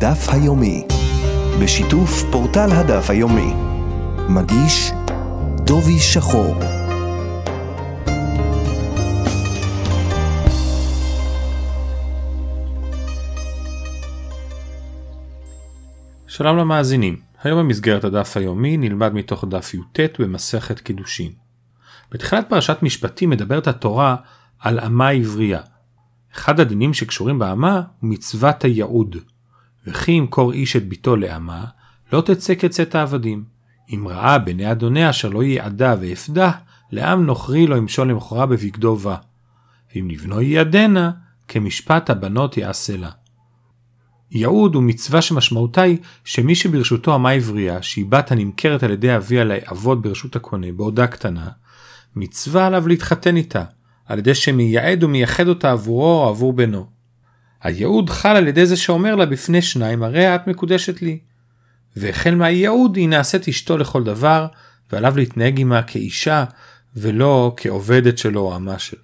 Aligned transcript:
הדף 0.00 0.28
היומי, 0.28 0.86
בשיתוף 1.62 2.22
פורטל 2.32 2.68
הדף 2.72 3.10
היומי. 3.10 3.52
מגיש 4.28 4.90
דובי 5.64 5.98
שחור. 5.98 6.54
שלום 16.26 16.56
למאזינים, 16.56 17.16
היום 17.42 17.58
במסגרת 17.58 18.04
הדף 18.04 18.36
היומי 18.36 18.76
נלמד 18.76 19.14
מתוך 19.14 19.44
דף 19.48 19.74
י"ט 19.74 20.20
במסכת 20.20 20.80
קידושין. 20.80 21.32
בתחילת 22.12 22.48
פרשת 22.48 22.78
משפטים 22.82 23.30
מדברת 23.30 23.66
התורה 23.66 24.16
על 24.58 24.80
אמה 24.80 25.08
עברייה. 25.08 25.60
אחד 26.34 26.60
הדינים 26.60 26.94
שקשורים 26.94 27.38
באמה 27.38 27.82
הוא 28.00 28.10
מצוות 28.10 28.64
הייעוד. 28.64 29.16
וכי 29.88 30.12
ימכור 30.12 30.52
איש 30.52 30.76
את 30.76 30.88
ביתו 30.88 31.16
לאמה, 31.16 31.64
לא 32.12 32.20
תצא 32.20 32.54
כצאת 32.54 32.94
העבדים. 32.94 33.44
אם 33.94 34.08
ראה 34.08 34.38
בני 34.38 34.72
אדוניה 34.72 35.10
לא 35.30 35.42
יעדה 35.42 35.94
ואפדה, 36.00 36.50
לעם 36.90 37.26
נוכרי 37.26 37.66
לא 37.66 37.76
ימשול 37.76 38.10
למכורה 38.10 38.46
בבגדו 38.46 38.96
בה. 38.96 39.16
ואם 39.94 40.10
לבנו 40.10 40.40
ייעדנה, 40.40 41.10
כמשפט 41.48 42.10
הבנות 42.10 42.56
יעשה 42.56 42.96
לה. 42.96 43.10
ייעוד 44.30 44.74
הוא 44.74 44.82
מצווה 44.82 45.22
שמשמעותה 45.22 45.82
היא 45.82 45.98
שמי 46.24 46.54
שברשותו 46.54 47.14
אמה 47.14 47.30
עברייה, 47.30 47.82
שהיא 47.82 48.06
בת 48.08 48.32
הנמכרת 48.32 48.82
על 48.82 48.90
ידי 48.90 49.16
אביה 49.16 49.44
לעבוד 49.44 50.02
ברשות 50.02 50.36
הקונה 50.36 50.72
בעודה 50.72 51.06
קטנה, 51.06 51.48
מצווה 52.16 52.66
עליו 52.66 52.88
להתחתן 52.88 53.36
איתה, 53.36 53.64
על 54.06 54.18
ידי 54.18 54.34
שמייעד 54.34 55.04
ומייחד 55.04 55.48
אותה 55.48 55.70
עבורו 55.70 56.22
או 56.22 56.28
עבור 56.28 56.52
בנו. 56.52 56.97
הייעוד 57.62 58.10
חל 58.10 58.36
על 58.36 58.48
ידי 58.48 58.66
זה 58.66 58.76
שאומר 58.76 59.14
לה 59.14 59.26
בפני 59.26 59.62
שניים 59.62 60.02
הרי 60.02 60.34
את 60.34 60.46
מקודשת 60.46 61.02
לי. 61.02 61.18
והחל 61.96 62.34
מהייעוד 62.34 62.96
היא 62.96 63.08
נעשית 63.08 63.48
אשתו 63.48 63.78
לכל 63.78 64.04
דבר, 64.04 64.46
ועליו 64.92 65.16
להתנהג 65.16 65.60
עמה 65.60 65.82
כאישה 65.82 66.44
ולא 66.96 67.54
כעובדת 67.56 68.18
שלו 68.18 68.40
או 68.40 68.56
אמה 68.56 68.78
שלו. 68.78 69.00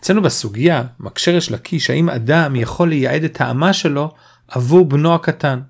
אצלנו 0.00 0.22
בסוגיה 0.22 0.84
מקשר 1.00 1.30
יש 1.30 1.50
לקיש 1.50 1.90
האם 1.90 2.10
אדם 2.10 2.56
יכול 2.56 2.88
לייעד 2.88 3.24
את 3.24 3.40
האמה 3.40 3.72
שלו 3.72 4.14
עבור 4.48 4.88
בנו 4.88 5.14
הקטן. 5.14 5.60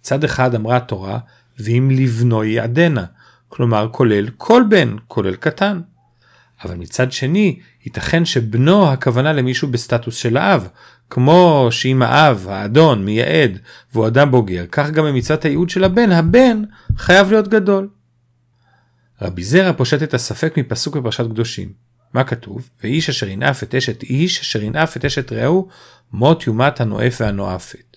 צד 0.00 0.24
אחד 0.24 0.54
אמרה 0.54 0.76
התורה 0.76 1.18
ואם 1.58 1.90
לבנו 1.90 2.44
יעדנה, 2.44 3.04
כלומר 3.48 3.88
כולל 3.92 4.28
כל 4.36 4.62
בן, 4.70 4.96
כולל 5.06 5.34
קטן. 5.34 5.80
אבל 6.64 6.74
מצד 6.74 7.12
שני, 7.12 7.58
ייתכן 7.84 8.24
שבנו 8.24 8.92
הכוונה 8.92 9.32
למישהו 9.32 9.68
בסטטוס 9.68 10.16
של 10.16 10.36
האב, 10.36 10.68
כמו 11.10 11.68
שאם 11.70 12.02
האב, 12.02 12.46
האדון, 12.48 13.04
מייעד, 13.04 13.58
והוא 13.92 14.06
אדם 14.06 14.30
בוגר, 14.30 14.64
כך 14.72 14.90
גם 14.90 15.04
במצוות 15.04 15.44
הייעוד 15.44 15.70
של 15.70 15.84
הבן, 15.84 16.12
הבן 16.12 16.62
חייב 16.96 17.30
להיות 17.30 17.48
גדול. 17.48 17.88
רבי 19.22 19.44
זרע 19.44 19.72
פושט 19.72 20.02
את 20.02 20.14
הספק 20.14 20.54
מפסוק 20.58 20.96
בפרשת 20.96 21.24
קדושים. 21.24 21.72
מה 22.14 22.24
כתוב? 22.24 22.68
ואיש 22.82 23.08
אשר 23.08 23.28
ינאף 23.28 23.62
את 23.62 23.74
אשת 23.74 24.02
איש, 24.02 24.40
אשר 24.40 24.62
ינאף 24.62 24.96
את 24.96 25.04
אשת 25.04 25.32
רעהו, 25.32 25.68
מות 26.12 26.46
יומת 26.46 26.80
הנואף 26.80 27.16
והנואפת. 27.20 27.96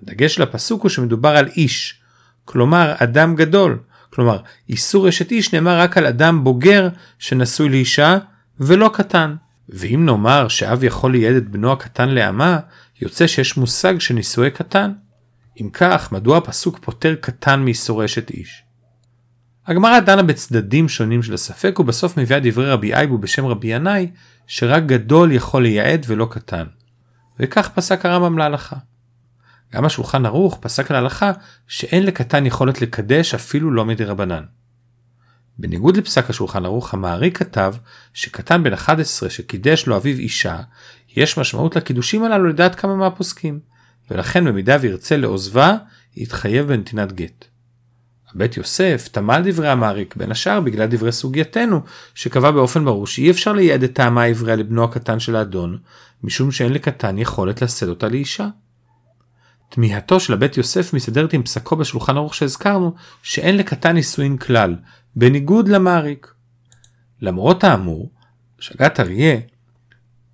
הדגש 0.00 0.34
של 0.34 0.42
הפסוק 0.42 0.82
הוא 0.82 0.90
שמדובר 0.90 1.36
על 1.36 1.46
איש, 1.46 2.00
כלומר 2.44 2.94
אדם 2.98 3.34
גדול, 3.34 3.78
כלומר, 4.10 4.38
איסור 4.68 5.08
אשת 5.08 5.30
איש 5.30 5.54
נאמר 5.54 5.80
רק 5.80 5.98
על 5.98 6.06
אדם 6.06 6.44
בוגר 6.44 6.88
שנשוי 7.18 7.68
לאישה 7.68 8.18
ולא 8.60 8.90
קטן. 8.92 9.34
ואם 9.68 10.06
נאמר 10.06 10.48
שאב 10.48 10.84
יכול 10.84 11.12
לייעד 11.12 11.36
את 11.36 11.48
בנו 11.48 11.72
הקטן 11.72 12.08
לאמה, 12.08 12.58
יוצא 13.02 13.26
שיש 13.26 13.56
מושג 13.56 14.00
של 14.00 14.14
נישואי 14.14 14.50
קטן. 14.50 14.92
אם 15.60 15.68
כך, 15.72 16.12
מדוע 16.12 16.38
הפסוק 16.38 16.78
פוטר 16.78 17.14
קטן 17.20 17.60
מאיסור 17.60 18.04
אשת 18.04 18.30
איש? 18.30 18.62
הגמרא 19.66 20.00
דנה 20.00 20.22
בצדדים 20.22 20.88
שונים 20.88 21.22
של 21.22 21.34
הספק 21.34 21.78
ובסוף 21.78 22.16
מביאה 22.16 22.40
דברי 22.42 22.70
רבי 22.70 22.94
אייבו 22.94 23.18
בשם 23.18 23.46
רבי 23.46 23.68
ינאי 23.68 24.10
שרק 24.46 24.82
גדול 24.82 25.32
יכול 25.32 25.62
לייעד 25.62 26.04
ולא 26.08 26.28
קטן. 26.30 26.64
וכך 27.40 27.68
פסק 27.68 28.06
הרמב"ם 28.06 28.38
להלכה. 28.38 28.76
גם 29.72 29.84
השולחן 29.84 30.26
ערוך 30.26 30.58
פסק 30.60 30.90
להלכה 30.90 31.32
שאין 31.66 32.06
לקטן 32.06 32.46
יכולת 32.46 32.82
לקדש 32.82 33.34
אפילו 33.34 33.70
לא 33.70 33.84
מדי 33.84 34.04
רבנן. 34.04 34.44
בניגוד 35.58 35.96
לפסק 35.96 36.30
השולחן 36.30 36.64
ערוך 36.64 36.94
המעריק 36.94 37.38
כתב 37.38 37.74
שקטן 38.14 38.62
בן 38.62 38.72
11 38.72 39.30
שקידש 39.30 39.86
לו 39.86 39.96
אביו 39.96 40.18
אישה 40.18 40.58
יש 41.16 41.38
משמעות 41.38 41.76
לקידושים 41.76 42.24
הללו 42.24 42.48
לדעת 42.48 42.74
כמה 42.74 42.94
מהפוסקים 42.94 43.60
ולכן 44.10 44.44
במידה 44.44 44.76
וירצה 44.80 45.16
לעוזבה 45.16 45.76
יתחייב 46.16 46.66
בנתינת 46.66 47.12
גט. 47.12 47.44
הבית 48.34 48.56
יוסף 48.56 49.08
תמה 49.12 49.36
על 49.36 49.50
דברי 49.50 49.68
המעריק 49.68 50.16
בין 50.16 50.30
השאר 50.30 50.60
בגלל 50.60 50.86
דברי 50.86 51.12
סוגייתנו 51.12 51.80
שקבע 52.14 52.50
באופן 52.50 52.84
ברור 52.84 53.06
שאי 53.06 53.30
אפשר 53.30 53.52
לייעד 53.52 53.82
את 53.82 53.92
טעמה 53.92 54.22
העברייה 54.22 54.56
לבנו 54.56 54.84
הקטן 54.84 55.20
של 55.20 55.36
האדון 55.36 55.78
משום 56.22 56.52
שאין 56.52 56.72
לקטן 56.72 57.18
יכולת 57.18 57.62
לשאת 57.62 57.88
אותה 57.88 58.08
לאישה. 58.08 58.48
תמיהתו 59.70 60.20
של 60.20 60.32
הבית 60.32 60.56
יוסף 60.56 60.94
מסתדרת 60.94 61.32
עם 61.32 61.42
פסקו 61.42 61.76
בשולחן 61.76 62.16
ערוך 62.16 62.34
שהזכרנו 62.34 62.94
שאין 63.22 63.56
לקטן 63.56 63.92
נישואין 63.92 64.36
כלל, 64.36 64.76
בניגוד 65.16 65.68
למעריק. 65.68 66.34
למרות 67.22 67.64
האמור, 67.64 68.10
שגת 68.58 69.00
אריה 69.00 69.36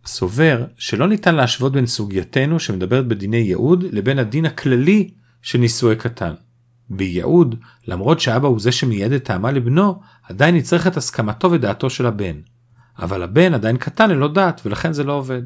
סובר 0.06 0.64
שלא 0.78 1.08
ניתן 1.08 1.34
להשוות 1.34 1.72
בין 1.72 1.86
סוגייתנו 1.86 2.60
שמדברת 2.60 3.06
בדיני 3.08 3.36
ייעוד 3.36 3.84
לבין 3.92 4.18
הדין 4.18 4.46
הכללי 4.46 5.10
של 5.42 5.58
נישואי 5.58 5.96
קטן. 5.96 6.34
בייעוד, 6.90 7.54
למרות 7.88 8.20
שאבא 8.20 8.48
הוא 8.48 8.60
זה 8.60 8.72
שמייעד 8.72 9.12
את 9.12 9.24
טעמה 9.24 9.52
לבנו, 9.52 10.00
עדיין 10.22 10.54
נצטרך 10.54 10.86
את 10.86 10.96
הסכמתו 10.96 11.50
ודעתו 11.50 11.90
של 11.90 12.06
הבן. 12.06 12.36
אבל 12.98 13.22
הבן 13.22 13.54
עדיין 13.54 13.76
קטן 13.76 14.10
ללא 14.10 14.32
דעת 14.32 14.60
ולכן 14.64 14.92
זה 14.92 15.04
לא 15.04 15.12
עובד. 15.12 15.42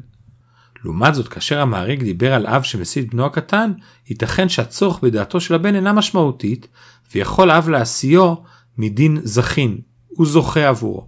לעומת 0.83 1.15
זאת 1.15 1.27
כאשר 1.27 1.61
המעריק 1.61 2.03
דיבר 2.03 2.33
על 2.33 2.47
אב 2.47 2.63
שמסית 2.63 3.13
בנו 3.13 3.25
הקטן, 3.25 3.71
ייתכן 4.07 4.49
שהצורך 4.49 4.99
בדעתו 5.03 5.41
של 5.41 5.55
הבן 5.55 5.75
אינה 5.75 5.93
משמעותית, 5.93 6.67
ויכול 7.13 7.51
אב 7.51 7.69
להשיאו 7.69 8.43
מדין 8.77 9.17
זכין, 9.23 9.77
הוא 10.07 10.27
זוכה 10.27 10.67
עבורו. 10.67 11.07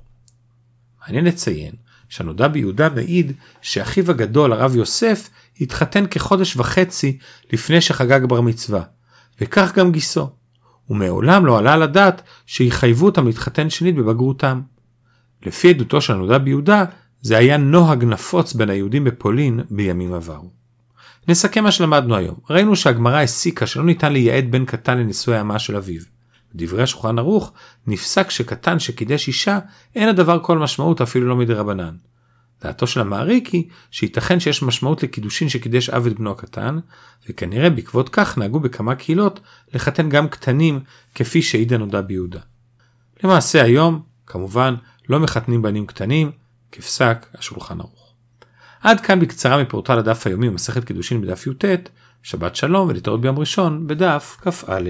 מעניין 1.02 1.26
לציין 1.26 1.72
שהנודע 2.10 2.48
ביהודה 2.48 2.90
מעיד 2.90 3.32
שאחיו 3.62 4.12
הגדול 4.12 4.54
הרב 4.54 4.76
יוסף 4.76 5.30
התחתן 5.62 6.06
כחודש 6.06 6.58
וחצי 6.58 7.18
לפני 7.54 7.82
שחגג 7.82 8.26
בר 8.26 8.42
מצווה, 8.42 8.82
וכך 9.42 9.72
גם 9.76 9.92
גיסו, 9.92 10.30
ומעולם 10.90 11.46
לא 11.46 11.58
עלה 11.58 11.74
על 11.74 11.82
הדעת 11.82 12.22
שיחייבו 12.46 13.06
אותם 13.06 13.28
להתחתן 13.28 13.70
שנית 13.70 13.96
בבגרותם. 13.96 14.62
לפי 15.46 15.70
עדותו 15.70 16.02
של 16.02 16.14
הנודע 16.14 16.38
ביהודה, 16.38 16.86
זה 17.24 17.38
היה 17.38 17.58
נוהג 17.58 18.04
נפוץ 18.04 18.54
בין 18.54 18.70
היהודים 18.70 19.04
בפולין 19.04 19.60
בימים 19.70 20.14
עברו. 20.14 20.50
נסכם 21.28 21.64
מה 21.64 21.72
שלמדנו 21.72 22.16
היום. 22.16 22.36
ראינו 22.50 22.76
שהגמרא 22.76 23.22
הסיקה 23.22 23.68
שלא 23.68 23.84
ניתן 23.84 24.14
לייעד 24.14 24.52
בן 24.52 24.66
קטן 24.66 24.98
לנישואי 24.98 25.42
אמה 25.42 25.60
של 25.60 25.76
אביו. 25.76 26.02
בדברי 26.56 26.84
השולחן 26.84 27.20
ערוך 27.20 27.52
נפסק 27.88 28.30
שקטן 28.30 28.80
שקידש 28.80 29.28
אישה 29.28 29.60
אין 29.96 30.10
הדבר 30.10 30.40
כל 30.44 30.58
משמעות 30.58 31.02
אפילו 31.02 31.28
לא 31.28 31.36
מדי 31.36 31.54
רבנן. 31.54 31.96
דעתו 32.64 32.88
של 32.88 33.02
המעריק 33.02 33.48
היא 33.48 33.64
שייתכן 33.92 34.40
שיש 34.40 34.64
משמעות 34.64 35.04
לקידושין 35.04 35.50
שקידש 35.50 35.90
אב 35.90 36.06
את 36.06 36.20
בנו 36.20 36.32
הקטן, 36.32 36.80
וכנראה 37.30 37.70
בעקבות 37.70 38.10
כך 38.10 38.38
נהגו 38.38 38.60
בכמה 38.60 38.96
קהילות 38.96 39.40
לחתן 39.74 40.10
גם 40.10 40.28
קטנים 40.28 40.80
כפי 41.16 41.42
שהעיד 41.42 41.74
הנודע 41.74 42.02
ביהודה. 42.02 42.40
למעשה 43.24 43.64
היום, 43.64 44.02
כמובן, 44.28 44.76
לא 45.10 45.20
מחתנים 45.20 45.62
בנים 45.62 45.86
קטנים, 45.86 46.32
כפסק 46.74 47.26
השולחן 47.34 47.80
ערוך. 47.80 48.14
עד 48.82 49.00
כאן 49.02 49.20
בקצרה 49.20 49.64
מפורטל 49.64 50.00
הדף 50.00 50.28
היומי 50.28 50.50
במסכת 50.50 50.84
קידושין 50.84 51.22
בדף 51.22 51.48
י"ט, 51.48 51.66
שבת 52.24 52.56
שלום 52.56 52.88
ולהתראות 52.90 53.22
ביום 53.22 53.40
ראשון 53.40 53.88
בדף 53.88 54.38
כ"א. 54.42 54.90